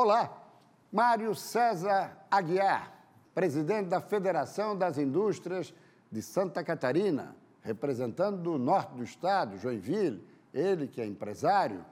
[0.00, 0.30] Olá,
[0.92, 2.92] Mário César Aguiar,
[3.34, 5.74] presidente da Federação das Indústrias
[6.08, 10.24] de Santa Catarina, representando do norte do estado, Joinville,
[10.54, 11.84] ele que é empresário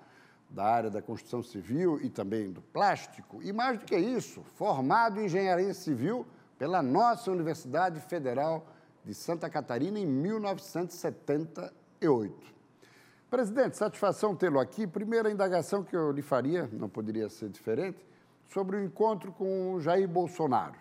[0.49, 5.21] da área da construção civil e também do plástico, e mais do que isso, formado
[5.21, 6.25] em engenharia civil
[6.57, 8.69] pela nossa Universidade Federal
[9.05, 12.56] de Santa Catarina em 1978.
[13.31, 14.87] Presidente, satisfação tê-lo aqui.
[14.87, 18.07] Primeira indagação que eu lhe faria, não poderia ser diferente,
[18.49, 20.77] sobre o encontro com o Jair Bolsonaro,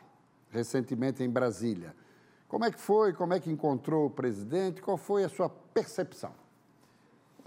[0.52, 1.96] recentemente em Brasília.
[2.48, 3.14] Como é que foi?
[3.14, 4.80] Como é que encontrou o presidente?
[4.80, 6.32] Qual foi a sua percepção?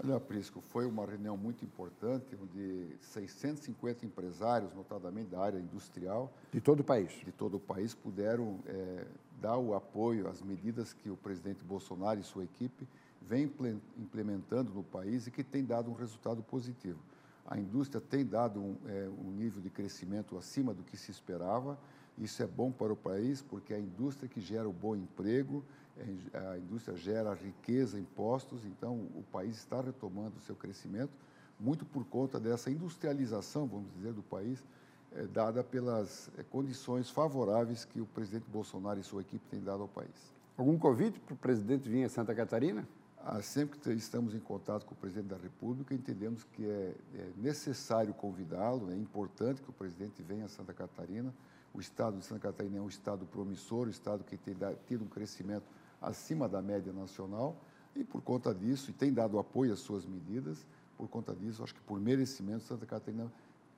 [0.03, 6.31] Olha, Prisco, foi uma reunião muito importante, onde 650 empresários, notadamente da área industrial...
[6.51, 7.11] De todo o país.
[7.11, 9.05] De todo o país, puderam é,
[9.41, 12.87] dar o apoio às medidas que o presidente Bolsonaro e sua equipe
[13.21, 13.51] vem
[13.97, 16.99] implementando no país e que tem dado um resultado positivo.
[17.45, 21.77] A indústria tem dado um, é, um nível de crescimento acima do que se esperava,
[22.17, 25.63] isso é bom para o país, porque é a indústria que gera o bom emprego,
[25.97, 31.11] é, a indústria gera riqueza, impostos, então o país está retomando o seu crescimento,
[31.59, 34.63] muito por conta dessa industrialização, vamos dizer, do país,
[35.11, 39.81] é, dada pelas é, condições favoráveis que o presidente Bolsonaro e sua equipe têm dado
[39.81, 40.33] ao país.
[40.57, 42.87] Algum convite para o presidente vir a Santa Catarina?
[43.25, 47.31] Ah, sempre que estamos em contato com o presidente da República, entendemos que é, é
[47.37, 51.33] necessário convidá-lo, é importante que o presidente venha a Santa Catarina,
[51.73, 54.55] o estado de Santa Catarina é um estado promissor, um estado que tem
[54.87, 55.65] tido um crescimento
[56.01, 57.55] acima da média nacional
[57.95, 60.65] e por conta disso, e tem dado apoio às suas medidas,
[60.97, 63.31] por conta disso, acho que por merecimento, Santa Catarina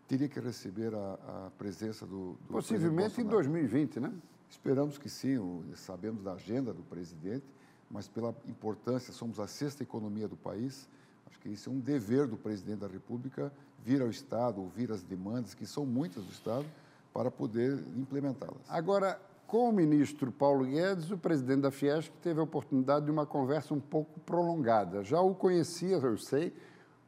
[0.08, 4.14] teria que receber a, a presença do, do Possivelmente em 2020, né?
[4.50, 5.38] Esperamos que sim,
[5.76, 7.46] sabemos da agenda do presidente,
[7.92, 10.88] mas pela importância, somos a sexta economia do país,
[11.28, 13.52] acho que isso é um dever do presidente da República
[13.84, 16.66] vir ao Estado, ouvir as demandas, que são muitas do Estado,
[17.14, 18.62] para poder implementá-las.
[18.70, 23.26] Agora, com o ministro Paulo Guedes, o presidente da Fiesp teve a oportunidade de uma
[23.26, 25.04] conversa um pouco prolongada.
[25.04, 26.54] Já o conhecia, eu sei.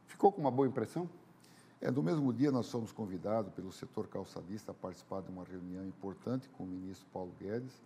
[0.06, 1.08] Ficou com uma boa impressão?
[1.80, 5.86] É, no mesmo dia nós fomos convidados pelo setor calçadista a participar de uma reunião
[5.86, 7.80] importante com o ministro Paulo Guedes.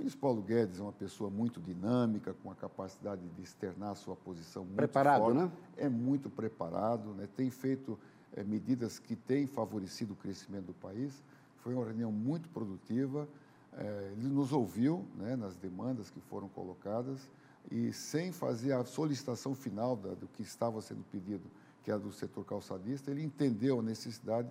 [0.00, 4.64] Ministro Paulo Guedes é uma pessoa muito dinâmica, com a capacidade de externar sua posição
[4.64, 5.36] muito preparado, forte.
[5.36, 5.52] né?
[5.76, 7.28] É muito preparado, né?
[7.36, 7.98] tem feito
[8.34, 11.22] é, medidas que têm favorecido o crescimento do país.
[11.58, 13.28] Foi uma reunião muito produtiva.
[13.74, 17.28] É, ele nos ouviu né, nas demandas que foram colocadas
[17.70, 21.44] e sem fazer a solicitação final da, do que estava sendo pedido,
[21.84, 24.48] que é do setor calçadista, ele entendeu a necessidade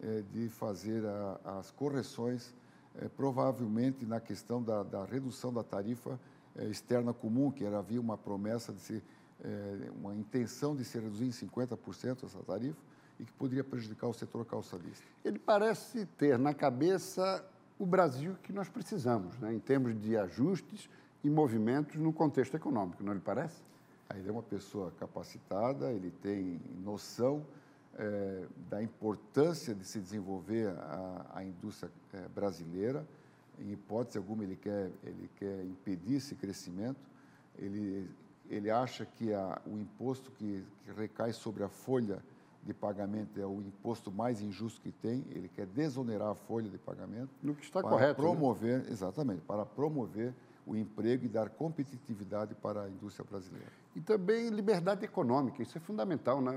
[0.00, 2.54] é, de fazer a, as correções,
[3.00, 6.18] é, provavelmente na questão da, da redução da tarifa
[6.56, 9.02] é, externa comum, que era, havia uma promessa de ser,
[9.42, 12.78] é, uma intenção de se reduzir em 50% essa tarifa,
[13.18, 15.04] e que poderia prejudicar o setor calçadista.
[15.24, 17.44] Ele parece ter na cabeça
[17.78, 20.88] o Brasil que nós precisamos, né, em termos de ajustes
[21.24, 23.62] e movimentos no contexto econômico, não lhe parece?
[24.14, 27.44] Ele é uma pessoa capacitada, ele tem noção
[27.98, 33.06] é, da importância de se desenvolver a, a indústria é, brasileira.
[33.58, 37.00] Em hipótese alguma, ele quer, ele quer impedir esse crescimento.
[37.58, 38.08] Ele,
[38.48, 42.22] ele acha que a, o imposto que, que recai sobre a folha
[42.62, 46.78] de pagamento é o imposto mais injusto que tem, ele quer desonerar a folha de
[46.78, 47.30] pagamento.
[47.42, 48.22] No que está para correto.
[48.22, 48.28] Né?
[48.28, 48.86] Promover, né?
[48.88, 50.32] exatamente, para promover
[50.66, 53.72] o emprego e dar competitividade para a indústria brasileira.
[53.96, 56.52] E também liberdade econômica, isso é fundamental, né,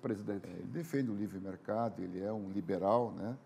[0.00, 0.46] presidente?
[0.46, 3.36] É, ele defende o livre mercado, ele é um liberal, né?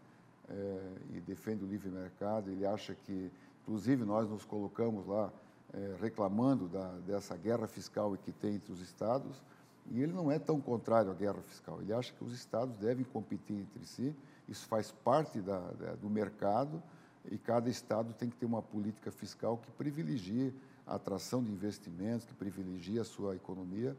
[0.48, 3.30] É, e defende o livre mercado, ele acha que,
[3.62, 5.32] inclusive, nós nos colocamos lá
[5.72, 9.42] é, reclamando da, dessa guerra fiscal que tem entre os estados,
[9.91, 11.81] e ele não é tão contrário à guerra fiscal.
[11.81, 14.14] Ele acha que os estados devem competir entre si,
[14.48, 16.82] isso faz parte da, da, do mercado
[17.31, 20.55] e cada estado tem que ter uma política fiscal que privilegie
[20.87, 23.97] a atração de investimentos, que privilegie a sua economia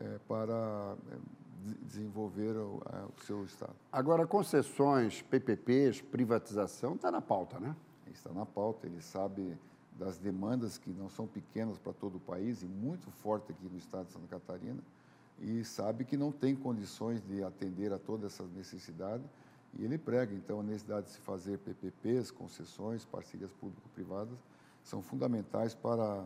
[0.00, 1.16] é, para é,
[1.82, 3.74] desenvolver o, a, o, seu estado.
[3.92, 7.74] Agora, concessões, PPPs, privatização, está na pauta, né?
[8.12, 8.86] Está na pauta.
[8.86, 9.56] Ele sabe
[9.98, 13.76] das demandas que não são pequenas para todo o país e muito forte aqui no
[13.76, 14.80] estado de Santa Catarina
[15.40, 19.26] e sabe que não tem condições de atender a todas essas necessidades.
[19.74, 24.38] E ele prega, então, a necessidade de se fazer PPPs, concessões, parcerias público-privadas,
[24.82, 26.24] são fundamentais para,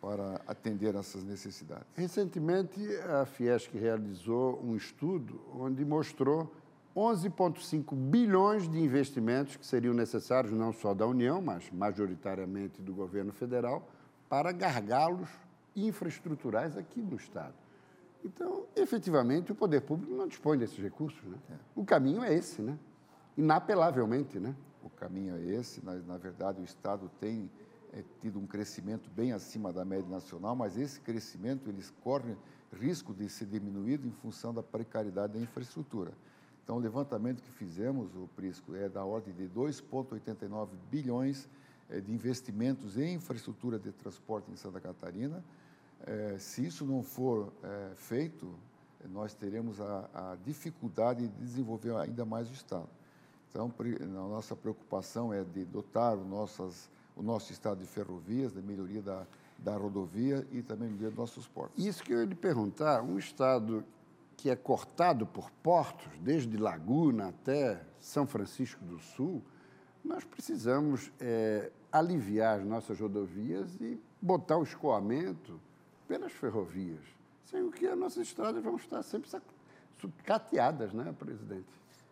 [0.00, 1.86] para atender essas necessidades.
[1.94, 6.50] Recentemente, a Fiesc realizou um estudo onde mostrou
[6.96, 13.32] 11,5 bilhões de investimentos que seriam necessários não só da União, mas majoritariamente do governo
[13.32, 13.88] federal,
[14.28, 15.28] para gargalos
[15.74, 17.63] infraestruturais aqui no Estado.
[18.24, 21.22] Então, efetivamente, o poder público não dispõe desses recursos.
[21.24, 21.36] Né?
[21.50, 21.54] É.
[21.76, 22.78] O caminho é esse, né?
[23.36, 24.54] inapelavelmente, né?
[24.82, 25.84] O caminho é esse.
[25.84, 27.50] Na, na verdade, o Estado tem
[27.92, 32.36] é, tido um crescimento bem acima da média nacional, mas esse crescimento eles correm
[32.72, 36.12] risco de ser diminuído em função da precariedade da infraestrutura.
[36.62, 41.48] Então, o levantamento que fizemos, o Prisco, é da ordem de 2,89 bilhões
[41.90, 45.44] é, de investimentos em infraestrutura de transporte em Santa Catarina.
[46.06, 48.54] É, se isso não for é, feito,
[49.10, 52.88] nós teremos a, a, dificuldade de desenvolver ainda mais o Estado.
[53.48, 58.60] Então, a nossa preocupação é de dotar o, nossas, o nosso Estado de ferrovias, de
[58.60, 59.26] melhoria da,
[59.58, 61.84] da rodovia e também melhoria dos nossos portos.
[61.84, 63.84] Isso que eu ia lhe perguntar, um Estado
[64.36, 69.42] que é cortado por portos, desde Laguna até São Francisco do Sul,
[70.04, 75.58] nós precisamos é, aliviar as nossas rodovias e botar o escoamento
[76.14, 77.02] pelas ferrovias,
[77.44, 79.28] sem o que as nossas estradas vão estar sempre
[80.22, 81.66] cateadas, né, presidente?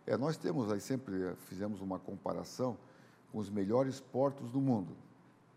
[0.05, 2.77] É, nós temos aí sempre fizemos uma comparação
[3.31, 4.97] com os melhores portos do mundo,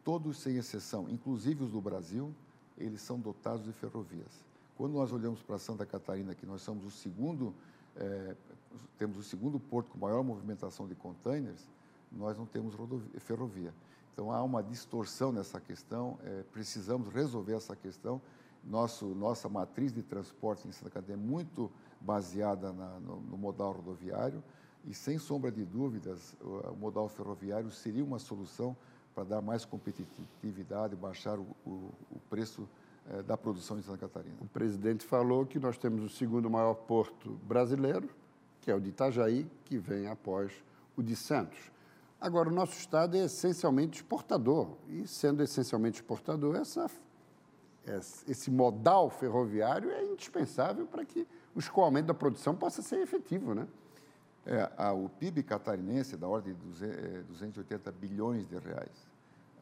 [0.03, 2.31] todos sem exceção, inclusive os do Brasil,
[2.77, 4.45] eles são dotados de ferrovias.
[4.77, 7.51] Quando nós olhamos para Santa Catarina, que nós somos o segundo,
[7.95, 8.35] é,
[8.95, 11.61] temos o segundo porto com maior movimentação de containers,
[12.15, 13.73] nós não temos rodovia, ferrovia.
[14.13, 18.21] Então há uma distorção nessa questão, é, precisamos resolver essa questão.
[18.63, 21.71] Nosso, nossa matriz de transporte em Santa Catarina é muito
[22.01, 24.43] baseada na, no, no, modal rodoviário
[24.85, 28.75] e, sem sombra de dúvidas, o, o modal ferroviário seria uma solução
[29.13, 32.67] para dar mais competitividade, baixar o, o, o preço
[33.07, 34.35] é, da produção em Santa Catarina.
[34.41, 38.09] O presidente falou que nós temos o segundo maior porto brasileiro,
[38.61, 40.51] que é o de Itajaí, que vem após
[40.97, 41.74] o de Santos.
[42.19, 46.89] Agora, o nosso Estado é essencialmente exportador, e sendo essencialmente exportador, essa,
[48.27, 53.67] esse modal ferroviário é indispensável para que o escoamento da produção possa ser efetivo, né?
[54.45, 59.07] É, a, o PIB catarinense é da ordem de 280 é, bilhões de reais.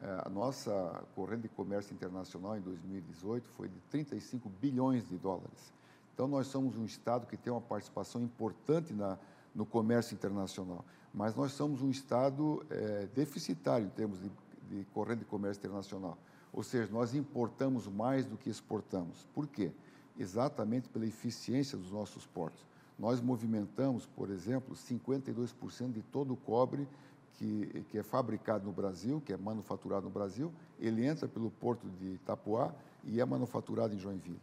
[0.02, 5.72] É, a nossa corrente de comércio internacional em 2018 foi de 35 bilhões de dólares.
[6.12, 9.18] Então, nós somos um Estado que tem uma participação importante na,
[9.54, 14.30] no comércio internacional, mas nós somos um Estado é, deficitário em termos de,
[14.68, 16.18] de corrente de comércio internacional.
[16.52, 19.26] Ou seja, nós importamos mais do que exportamos.
[19.32, 19.70] Por quê?
[20.18, 22.64] Exatamente pela eficiência dos nossos portos.
[22.98, 26.86] Nós movimentamos, por exemplo, 52% de todo o cobre
[27.34, 31.88] que, que é fabricado no Brasil, que é manufaturado no Brasil, ele entra pelo porto
[31.98, 32.72] de Itapuá
[33.04, 34.40] e é manufaturado em Joinville.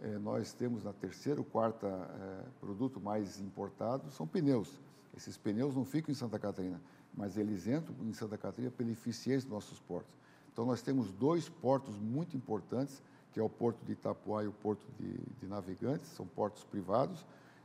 [0.00, 4.80] É, nós temos na terceira ou quarta é, produto mais importado são pneus.
[5.16, 6.80] Esses pneus não ficam em Santa Catarina,
[7.14, 10.14] mas eles entram em Santa Catarina pela eficiência dos nossos portos.
[10.52, 13.02] Então nós temos dois portos muito importantes,
[13.32, 17.24] que é o porto de Itapuá e o porto de, de Navegantes, são portos privados.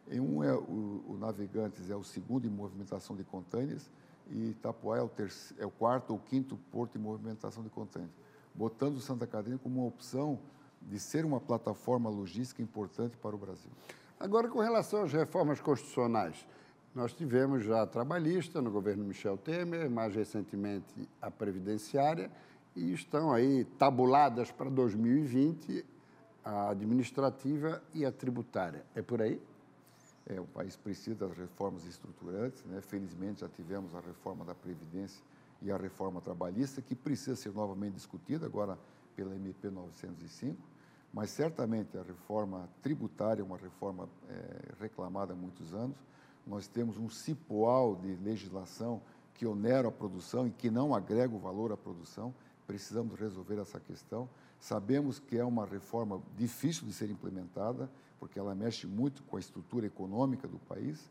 [0.10, 3.90] E um é o, o Navegantes é o segundo em movimentação de contêineres
[4.30, 8.16] e Itapuá é o, terceiro, é o quarto ou quinto porto em movimentação de contêineres,
[8.54, 10.40] botando Santa Catarina como uma opção
[10.82, 13.72] de ser uma plataforma logística importante para o Brasil.
[14.20, 16.46] Agora, com relação às reformas constitucionais,
[16.96, 22.32] nós tivemos já a trabalhista no governo Michel Temer, mais recentemente a previdenciária,
[22.76, 25.86] e estão aí tabuladas para 2020
[26.44, 28.86] a administrativa e a tributária.
[28.94, 29.42] É por aí?
[30.26, 32.64] É, o país precisa das reformas estruturantes.
[32.66, 32.80] Né?
[32.82, 35.24] Felizmente, já tivemos a reforma da Previdência
[35.62, 38.78] e a reforma trabalhista, que precisa ser novamente discutida agora
[39.16, 40.58] pela MP 905.
[41.14, 45.98] Mas certamente a reforma tributária é uma reforma é, reclamada há muitos anos.
[46.46, 49.02] Nós temos um cipoal de legislação
[49.34, 52.34] que onera a produção e que não agrega o valor à produção.
[52.68, 54.30] Precisamos resolver essa questão.
[54.60, 59.40] Sabemos que é uma reforma difícil de ser implementada, porque ela mexe muito com a
[59.40, 61.10] estrutura econômica do país.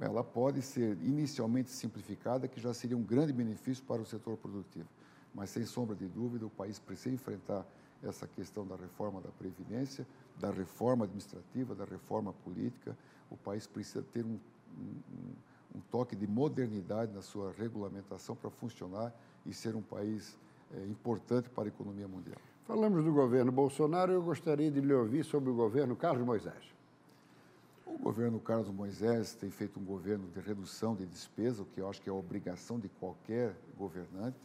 [0.00, 4.88] Ela pode ser inicialmente simplificada, que já seria um grande benefício para o setor produtivo.
[5.34, 7.66] Mas, sem sombra de dúvida, o país precisa enfrentar
[8.02, 10.06] essa questão da reforma da Previdência,
[10.38, 12.96] da reforma administrativa, da reforma política.
[13.30, 14.38] O país precisa ter um,
[14.78, 19.12] um, um toque de modernidade na sua regulamentação para funcionar
[19.44, 20.36] e ser um país
[20.74, 22.38] é, importante para a economia mundial.
[22.66, 26.74] Falamos do governo Bolsonaro, eu gostaria de lhe ouvir sobre o governo Carlos Moisés.
[27.86, 31.88] O governo Carlos Moisés tem feito um governo de redução de despesa, o que eu
[31.88, 34.36] acho que é a obrigação de qualquer governante.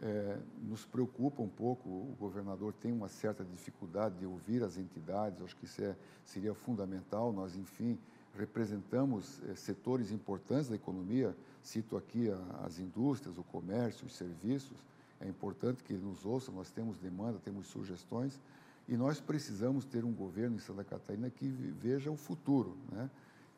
[0.00, 5.42] É, nos preocupa um pouco, o governador tem uma certa dificuldade de ouvir as entidades,
[5.42, 7.32] acho que isso é, seria fundamental.
[7.32, 7.98] Nós, enfim,
[8.36, 14.76] representamos é, setores importantes da economia, cito aqui a, as indústrias, o comércio, os serviços,
[15.20, 18.40] é importante que nos ouça, nós temos demanda, temos sugestões,
[18.88, 22.76] e nós precisamos ter um governo em Santa Catarina que veja o futuro.
[22.90, 23.10] Né?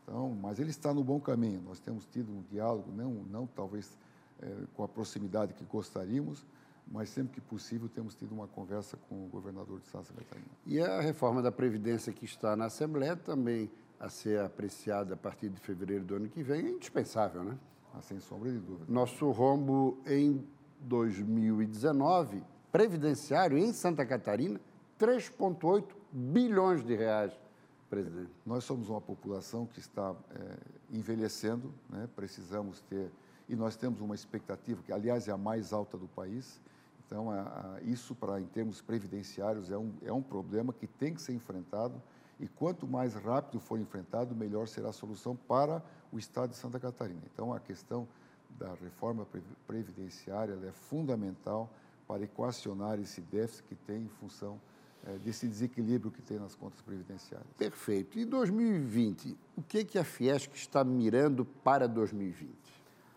[0.03, 1.63] Então, mas ele está no bom caminho.
[1.63, 3.97] Nós temos tido um diálogo, não, não talvez
[4.43, 6.45] é, com a proximidade que gostaríamos,
[6.91, 10.49] mas sempre que possível temos tido uma conversa com o governador de Santa Catarina.
[10.67, 15.51] E a reforma da Previdência que está na Assembleia também a ser apreciada a partir
[15.51, 17.59] de fevereiro do ano que vem é indispensável, né?
[17.95, 18.87] Ah, sem sombra de dúvida.
[18.89, 20.43] Nosso rombo em
[20.81, 22.43] 2019,
[22.73, 24.59] previdenciário em Santa Catarina,
[24.99, 27.33] 3,8 bilhões de reais,
[27.91, 28.31] presidente.
[28.47, 30.57] Nós somos uma população que está é,
[30.91, 32.09] envelhecendo, né?
[32.17, 33.11] precisamos ter,
[33.49, 36.61] e nós temos uma expectativa, que aliás é a mais alta do país,
[37.11, 41.13] então, a, a, isso, para em termos previdenciários, é um, é um problema que tem
[41.13, 42.01] que ser enfrentado
[42.41, 46.81] e quanto mais rápido for enfrentado, melhor será a solução para o Estado de Santa
[46.81, 47.21] Catarina.
[47.33, 48.09] Então, a questão
[48.59, 49.27] da reforma
[49.67, 51.71] previdenciária é fundamental
[52.09, 54.59] para equacionar esse déficit que tem em função
[55.07, 57.49] é, desse desequilíbrio que tem nas contas previdenciárias.
[57.57, 58.19] Perfeito.
[58.19, 62.51] E 2020, o que, que a Fiesc está mirando para 2020?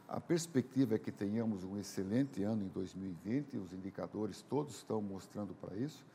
[0.07, 5.55] A perspectiva é que tenhamos um excelente ano em 2020, os indicadores todos estão mostrando
[5.55, 6.05] para isso,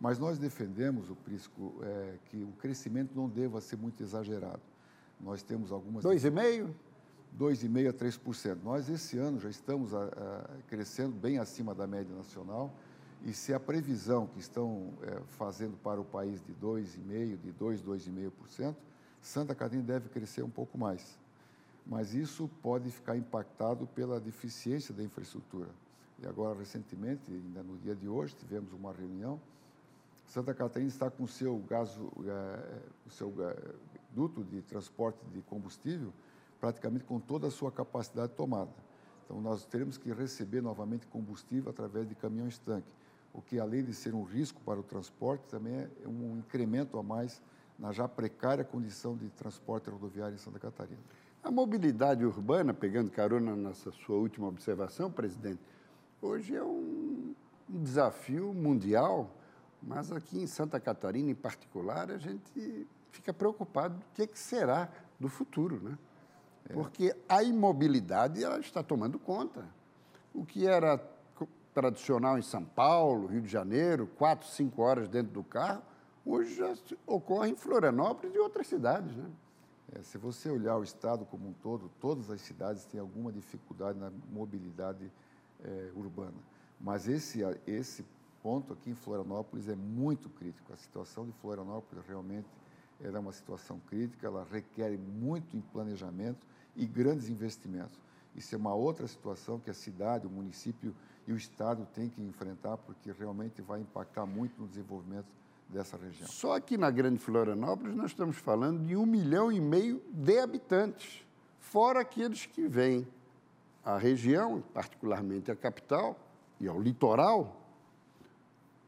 [0.00, 4.60] mas nós defendemos, o Prisco, é, que o crescimento não deva ser muito exagerado.
[5.20, 6.04] Nós temos algumas...
[6.04, 6.70] 2,5%?
[7.38, 8.58] 2,5% a 3%.
[8.62, 12.72] Nós, esse ano, já estamos a, a, crescendo bem acima da média nacional,
[13.24, 17.82] e se a previsão que estão é, fazendo para o país de 2,5%, de 2%,
[17.82, 18.76] 2,5%,
[19.20, 21.18] Santa Catarina deve crescer um pouco mais
[21.88, 25.70] mas isso pode ficar impactado pela deficiência da infraestrutura.
[26.22, 29.40] E agora, recentemente, ainda no dia de hoje, tivemos uma reunião.
[30.28, 32.12] Santa Catarina está com seu, gaso,
[33.06, 33.74] o seu é,
[34.14, 36.12] duto de transporte de combustível
[36.60, 38.72] praticamente com toda a sua capacidade tomada.
[39.24, 42.88] Então, nós teremos que receber novamente combustível através de caminhões-tanque,
[43.32, 47.02] o que, além de ser um risco para o transporte, também é um incremento a
[47.02, 47.42] mais
[47.78, 51.00] na já precária condição de transporte rodoviário em Santa Catarina.
[51.42, 55.60] A mobilidade urbana, pegando carona nessa sua última observação, presidente,
[56.20, 57.34] hoje é um
[57.68, 59.30] desafio mundial,
[59.82, 64.88] mas aqui em Santa Catarina, em particular, a gente fica preocupado do que, que será
[65.18, 65.98] do futuro, né?
[66.68, 66.72] É.
[66.72, 69.64] Porque a imobilidade ela está tomando conta.
[70.34, 70.98] O que era
[71.72, 75.82] tradicional em São Paulo, Rio de Janeiro, quatro, cinco horas dentro do carro,
[76.24, 76.74] hoje já
[77.06, 79.30] ocorre em Florianópolis e outras cidades, né?
[79.94, 83.98] É, se você olhar o estado como um todo, todas as cidades têm alguma dificuldade
[83.98, 85.10] na mobilidade
[85.64, 86.36] é, urbana.
[86.78, 88.04] Mas esse, esse
[88.42, 90.72] ponto aqui em Florianópolis é muito crítico.
[90.72, 92.48] A situação de Florianópolis realmente
[93.00, 97.98] é uma situação crítica, ela requer muito planejamento e grandes investimentos.
[98.34, 100.94] Isso é uma outra situação que a cidade, o município
[101.26, 105.26] e o Estado têm que enfrentar, porque realmente vai impactar muito no desenvolvimento
[105.68, 106.28] dessa região.
[106.28, 111.24] Só aqui na Grande Florianópolis nós estamos falando de um milhão e meio de habitantes,
[111.60, 113.06] fora aqueles que vêm
[113.84, 116.18] à região, particularmente à capital
[116.60, 117.56] e ao litoral,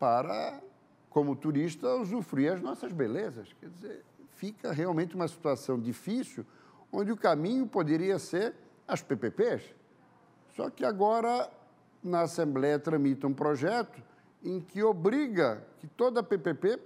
[0.00, 0.60] para,
[1.10, 3.52] como turista, usufruir as nossas belezas.
[3.60, 6.44] Quer dizer, fica realmente uma situação difícil,
[6.90, 8.54] onde o caminho poderia ser
[8.88, 9.62] as PPPs.
[10.56, 11.48] Só que agora,
[12.02, 14.02] na Assembleia, tramita um projeto
[14.42, 16.80] em que obriga que toda PPP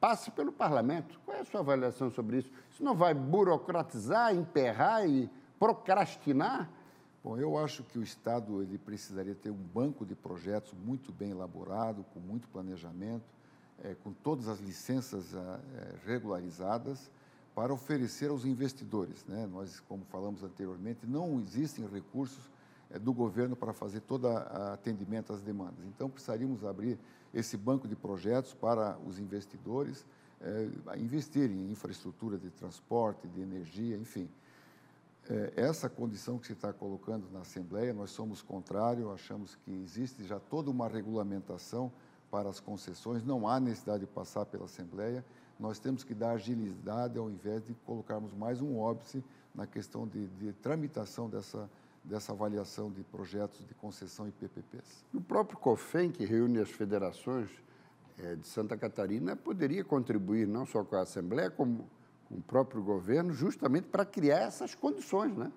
[0.00, 1.20] passe pelo parlamento.
[1.24, 2.50] Qual é a sua avaliação sobre isso?
[2.70, 6.70] Isso não vai burocratizar, emperrar e procrastinar?
[7.24, 11.30] Bom, eu acho que o Estado ele precisaria ter um banco de projetos muito bem
[11.30, 13.24] elaborado, com muito planejamento,
[13.82, 15.60] é, com todas as licenças é,
[16.04, 17.10] regularizadas,
[17.54, 19.24] para oferecer aos investidores.
[19.24, 19.46] Né?
[19.46, 22.50] Nós, como falamos anteriormente, não existem recursos
[22.90, 25.82] é, do governo para fazer todo atendimento às demandas.
[25.86, 26.98] Então, precisaríamos abrir
[27.32, 30.04] esse banco de projetos para os investidores
[30.42, 34.28] é, investirem em infraestrutura de transporte, de energia, enfim.
[35.28, 40.24] É, essa condição que se está colocando na Assembleia, nós somos contrários, achamos que existe
[40.24, 41.90] já toda uma regulamentação
[42.30, 45.24] para as concessões, não há necessidade de passar pela Assembleia,
[45.58, 50.26] nós temos que dar agilidade ao invés de colocarmos mais um óbice na questão de,
[50.26, 51.70] de tramitação dessa
[52.04, 55.04] dessa avaliação de projetos de concessão e PPPs.
[55.12, 57.48] O próprio COFEM, que reúne as federações
[58.18, 61.88] é, de Santa Catarina, poderia contribuir não só com a Assembleia, como
[62.34, 65.52] o próprio governo, justamente para criar essas condições, né?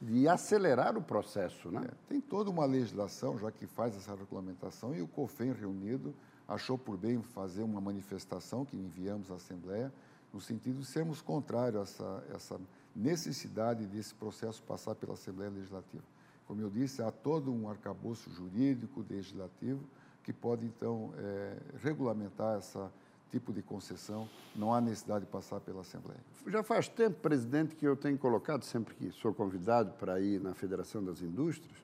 [0.00, 1.70] de acelerar o processo.
[1.70, 1.86] Né?
[1.86, 6.14] É, tem toda uma legislação já que faz essa regulamentação e o COFEM reunido
[6.46, 9.92] achou por bem fazer uma manifestação que enviamos à Assembleia
[10.32, 12.60] no sentido de sermos contrários a essa, essa
[12.94, 16.04] necessidade desse processo passar pela Assembleia Legislativa.
[16.46, 19.82] Como eu disse, há todo um arcabouço jurídico legislativo
[20.22, 22.92] que pode, então, é, regulamentar essa
[23.30, 26.20] tipo de concessão, não há necessidade de passar pela Assembleia.
[26.46, 30.54] Já faz tempo, presidente, que eu tenho colocado, sempre que sou convidado para ir na
[30.54, 31.76] Federação das Indústrias,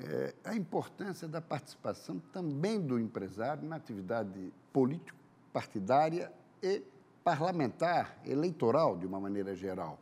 [0.00, 5.18] é, a importância da participação também do empresário na atividade político,
[5.52, 6.32] partidária
[6.62, 6.82] e
[7.22, 9.98] parlamentar, eleitoral, de uma maneira geral.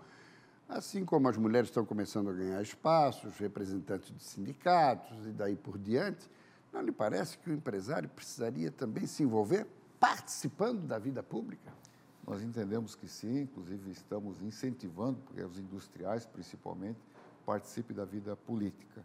[0.69, 5.77] Assim como as mulheres estão começando a ganhar espaços, representantes de sindicatos e daí por
[5.77, 6.31] diante,
[6.73, 9.67] não lhe parece que o empresário precisaria também se envolver
[10.01, 11.71] participando da vida pública?
[12.27, 16.99] Nós entendemos que sim, inclusive estamos incentivando, porque os industriais principalmente
[17.45, 19.05] participem da vida política.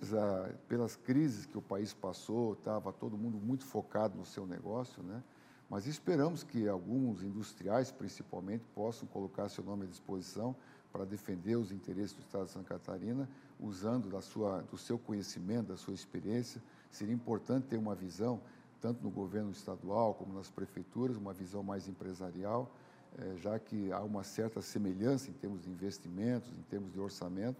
[0.00, 4.46] Mas ah, pelas crises que o país passou, estava todo mundo muito focado no seu
[4.46, 5.22] negócio, né?
[5.68, 10.54] Mas esperamos que alguns industriais, principalmente, possam colocar seu nome à disposição
[10.92, 13.28] para defender os interesses do Estado de Santa Catarina,
[13.58, 16.62] usando da sua, do seu conhecimento, da sua experiência.
[16.90, 18.40] Seria importante ter uma visão,
[18.84, 22.70] tanto no governo estadual como nas prefeituras, uma visão mais empresarial,
[23.16, 27.56] eh, já que há uma certa semelhança em termos de investimentos, em termos de orçamento.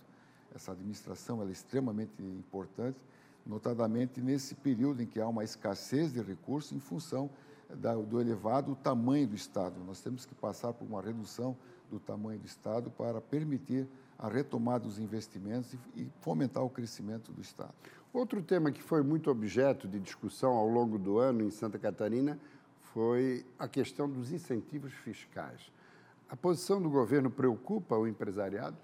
[0.55, 2.99] Essa administração é extremamente importante,
[3.47, 7.31] notadamente nesse período em que há uma escassez de recursos em função
[7.75, 9.83] da, do elevado tamanho do Estado.
[9.83, 11.57] Nós temos que passar por uma redução
[11.91, 17.41] do tamanho do Estado para permitir a retomada dos investimentos e, fomentar o crescimento do
[17.41, 17.75] Estado.
[18.13, 22.39] Outro tema que foi muito objeto de discussão ao longo do ano em Santa Catarina
[22.81, 25.73] foi a questão dos incentivos fiscais.
[26.29, 28.77] A posição do governo preocupa o empresariado?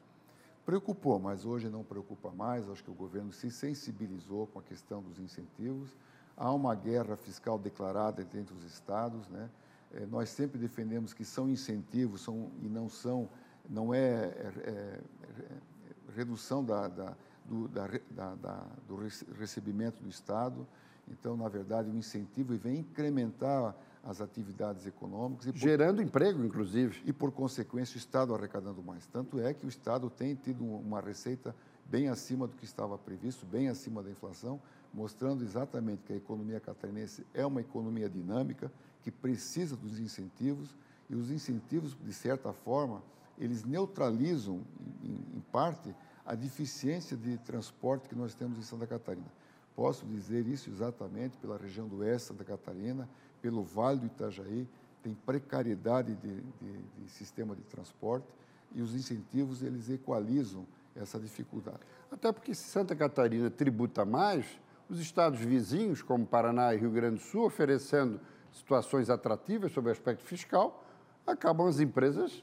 [0.66, 2.68] Preocupou, mas hoje não preocupa mais.
[2.68, 5.96] Acho que o governo se sensibilizou com a questão dos incentivos.
[6.36, 9.48] Há uma guerra fiscal declarada entre os estados, né?
[9.92, 13.28] É, nós sempre defendemos que são incentivos são, e não são,
[13.68, 18.96] não é, é, é, é redução da, da, do, da, do
[19.38, 20.66] recebimento do Estado.
[21.08, 23.74] Então, na verdade, o incentivo vem incrementar
[24.04, 25.46] as atividades econômicas.
[25.46, 27.02] E por, Gerando emprego, inclusive.
[27.04, 29.06] E, por consequência, o Estado arrecadando mais.
[29.06, 33.44] Tanto é que o Estado tem tido uma receita bem acima do que estava previsto,
[33.44, 34.60] bem acima da inflação,
[34.94, 38.70] mostrando exatamente que a economia catarinense é uma economia dinâmica,
[39.02, 40.76] que precisa dos incentivos,
[41.08, 43.02] e os incentivos, de certa forma,
[43.40, 44.60] eles neutralizam,
[45.02, 49.26] em, em parte, a deficiência de transporte que nós temos em Santa Catarina.
[49.74, 53.08] Posso dizer isso exatamente pela região do oeste Santa Catarina,
[53.40, 54.68] pelo Vale do Itajaí,
[55.02, 58.26] tem precariedade de, de, de sistema de transporte
[58.74, 61.80] e os incentivos eles equalizam essa dificuldade.
[62.10, 64.44] Até porque se Santa Catarina tributa mais,
[64.88, 68.20] os estados vizinhos, como Paraná e Rio Grande do Sul, oferecendo
[68.52, 70.84] situações atrativas sobre o aspecto fiscal,
[71.26, 72.42] acabam as empresas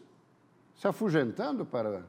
[0.78, 2.06] se afugentando para.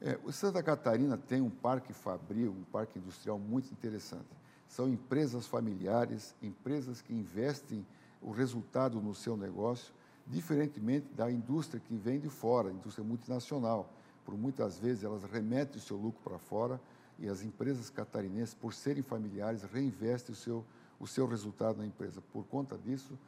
[0.00, 4.28] É, o Santa Catarina tem um parque fabril, um parque industrial muito interessante.
[4.68, 7.84] São empresas familiares, empresas que investem
[8.22, 9.92] o resultado no seu negócio,
[10.26, 13.92] diferentemente da indústria que vem de fora, indústria multinacional.
[14.24, 16.80] Por muitas vezes elas remetem o seu lucro para fora
[17.18, 20.64] e as empresas catarinenses, por serem familiares, reinvestem o seu
[21.00, 22.20] o seu resultado na empresa.
[22.32, 23.18] Por conta disso,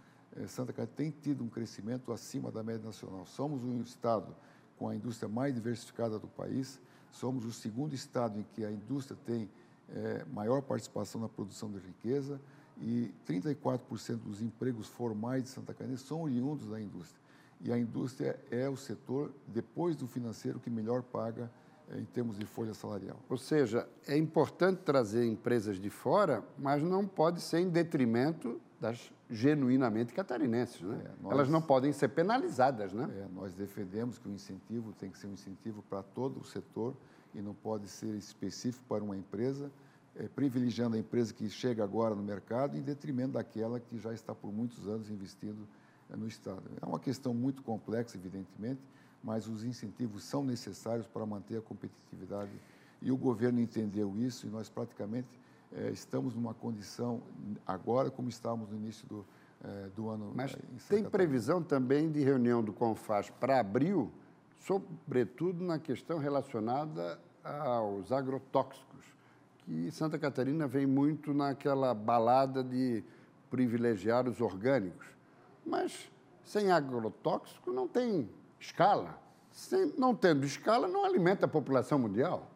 [0.46, 3.26] Santa Catarina tem tido um crescimento acima da média nacional.
[3.26, 4.34] Somos um estado
[4.78, 9.18] com a indústria mais diversificada do país, somos o segundo estado em que a indústria
[9.26, 9.48] tem
[9.88, 12.40] é, maior participação na produção de riqueza
[12.80, 17.20] e 34% dos empregos formais de Santa Catarina são oriundos da indústria.
[17.60, 21.50] E a indústria é o setor, depois do financeiro, que melhor paga
[21.94, 23.18] em termos de folha salarial.
[23.28, 29.12] Ou seja, é importante trazer empresas de fora, mas não pode ser em detrimento das
[29.30, 30.80] genuinamente catarinenses.
[30.80, 31.00] Né?
[31.04, 32.92] É, nós, Elas não podem ser penalizadas.
[32.92, 33.08] Né?
[33.16, 36.94] É, nós defendemos que o incentivo tem que ser um incentivo para todo o setor
[37.34, 39.70] e não pode ser específico para uma empresa,
[40.16, 44.34] é, privilegiando a empresa que chega agora no mercado em detrimento daquela que já está
[44.34, 45.66] por muitos anos investindo
[46.10, 46.62] é, no Estado.
[46.82, 48.80] É uma questão muito complexa, evidentemente,
[49.22, 52.50] mas os incentivos são necessários para manter a competitividade.
[53.00, 55.28] E o governo entendeu isso e nós praticamente
[55.72, 57.22] é, estamos numa condição
[57.66, 59.24] agora como estávamos no início do,
[59.62, 60.32] é, do ano.
[60.34, 60.56] Mas
[60.88, 64.10] tem previsão também de reunião do CONFAS para abril,
[64.58, 69.04] sobretudo na questão relacionada aos agrotóxicos,
[69.58, 73.04] que Santa Catarina vem muito naquela balada de
[73.48, 75.06] privilegiar os orgânicos.
[75.64, 76.10] Mas
[76.42, 78.28] sem agrotóxico não tem
[78.58, 79.18] escala.
[79.52, 82.50] Sem, não tendo escala, não alimenta a população mundial.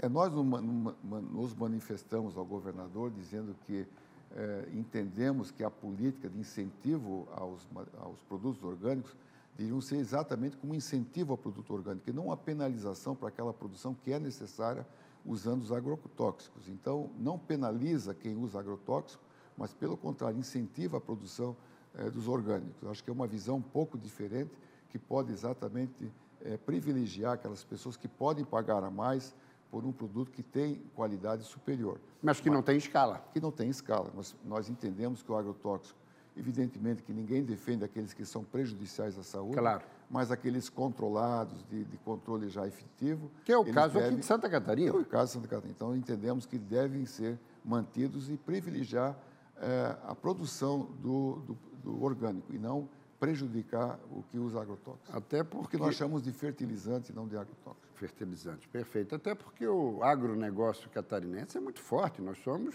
[0.00, 3.86] É, nós nos manifestamos ao governador dizendo que
[4.34, 7.66] é, entendemos que a política de incentivo aos,
[8.00, 9.14] aos produtos orgânicos
[9.56, 13.94] deveriam ser exatamente como incentivo ao produto orgânico, e não uma penalização para aquela produção
[13.94, 14.84] que é necessária
[15.24, 16.68] usando os agrotóxicos.
[16.68, 19.22] Então, não penaliza quem usa agrotóxico,
[19.56, 21.56] mas, pelo contrário, incentiva a produção
[21.94, 22.88] é, dos orgânicos.
[22.88, 24.50] Acho que é uma visão um pouco diferente
[24.90, 26.10] que pode exatamente
[26.44, 29.32] é, privilegiar aquelas pessoas que podem pagar a mais
[29.74, 31.98] por um produto que tem qualidade superior.
[32.22, 33.26] Mas que Mas, não tem escala.
[33.32, 34.08] Que não tem escala.
[34.14, 35.98] Nós, nós entendemos que o agrotóxico,
[36.36, 39.82] evidentemente que ninguém defende aqueles que são prejudiciais à saúde, claro.
[40.08, 43.28] mas aqueles controlados, de, de controle já efetivo.
[43.44, 44.90] Que é o caso aqui de Santa Catarina.
[44.90, 45.74] É o caso de Santa Catarina.
[45.74, 49.18] Então, entendemos que devem ser mantidos e privilegiar
[49.56, 52.88] é, a produção do, do, do orgânico e não
[53.24, 55.14] prejudicar o que usa agrotóxicos.
[55.14, 55.78] Até porque...
[55.78, 57.88] nós chamamos de fertilizante e não de agrotóxico.
[57.94, 59.14] Fertilizante, perfeito.
[59.14, 62.20] Até porque o agronegócio catarinense é muito forte.
[62.20, 62.74] Nós somos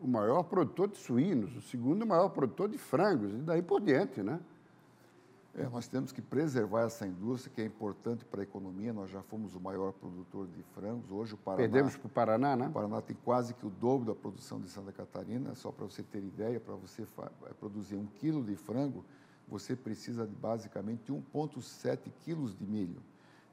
[0.00, 4.22] o maior produtor de suínos, o segundo maior produtor de frangos, e daí por diante,
[4.22, 4.38] né?
[5.56, 8.92] É, nós temos que preservar essa indústria que é importante para a economia.
[8.92, 11.10] Nós já fomos o maior produtor de frangos.
[11.10, 11.62] Hoje o Paraná.
[11.68, 12.68] Perdemos para o Paraná, né?
[12.68, 15.56] O Paraná tem quase que o dobro da produção de Santa Catarina.
[15.56, 19.04] Só para você ter ideia, para você é, produzir um quilo de frango,
[19.50, 23.02] você precisa de basicamente 1,7 quilos de milho.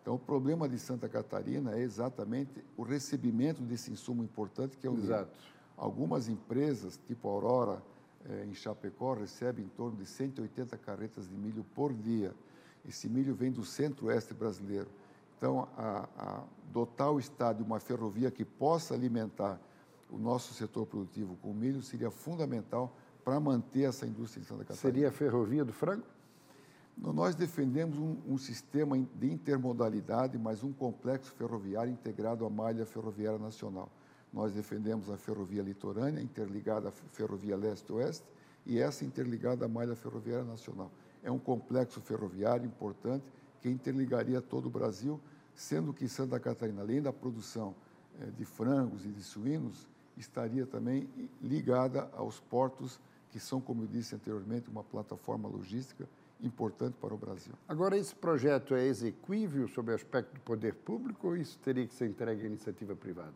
[0.02, 4.90] Então, o problema de Santa Catarina é exatamente o recebimento desse insumo importante que é
[4.90, 5.30] o Exato.
[5.32, 5.58] milho.
[5.76, 7.84] Algumas empresas, tipo a Aurora,
[8.30, 12.34] eh, em Chapecó, recebem em torno de 180 carretas de milho por dia.
[12.88, 14.88] Esse milho vem do centro-oeste brasileiro.
[15.38, 19.60] Então, a, a dotar o Estado de uma ferrovia que possa alimentar
[20.10, 22.96] o nosso setor produtivo com milho seria fundamental
[23.28, 24.82] para manter essa indústria em Santa Catarina.
[24.82, 26.06] Seria a ferrovia do frango?
[26.98, 33.38] Nós defendemos um, um, sistema de intermodalidade, mas um complexo ferroviário integrado à malha ferroviária
[33.38, 33.90] nacional.
[34.32, 38.24] Nós defendemos a ferrovia litorânea, interligada à ferrovia leste-oeste,
[38.66, 40.90] e essa interligada à malha ferroviária nacional.
[41.22, 43.26] É um complexo ferroviário importante
[43.62, 45.20] que interligaria todo o Brasil,
[45.54, 47.76] sendo que Santa Catarina, além da produção
[48.22, 49.86] eh, de frangos e de suínos,
[50.16, 51.10] estaria também
[51.42, 56.08] ligada aos portos que são, como eu disse anteriormente, uma plataforma logística
[56.42, 57.54] importante para o Brasil.
[57.68, 61.94] Agora, esse projeto é exequível sob o aspecto do poder público ou isso teria que
[61.94, 63.34] ser entregue à iniciativa privada?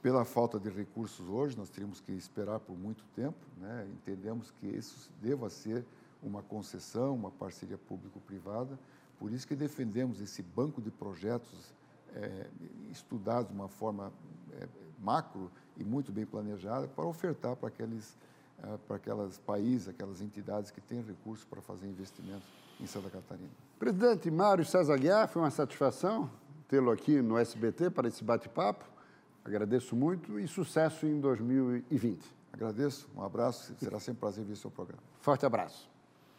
[0.00, 3.38] Pela falta de recursos hoje, nós teríamos que esperar por muito tempo.
[3.58, 3.88] Né?
[3.94, 5.84] Entendemos que isso deva ser
[6.22, 8.78] uma concessão, uma parceria público-privada.
[9.18, 11.72] Por isso que defendemos esse banco de projetos
[12.14, 12.46] é,
[12.90, 14.12] estudados de uma forma
[14.52, 18.16] é, macro e muito bem planejada para ofertar para aqueles
[18.62, 22.48] é, para aquelas países, aquelas entidades que têm recursos para fazer investimentos
[22.80, 23.50] em Santa Catarina.
[23.78, 26.30] Presidente Mário César Guiar, foi uma satisfação
[26.68, 28.84] tê-lo aqui no SBT para esse bate-papo.
[29.44, 32.20] Agradeço muito e sucesso em 2020.
[32.52, 35.02] Agradeço, um abraço, será sempre um prazer ver seu programa.
[35.20, 35.93] Forte abraço.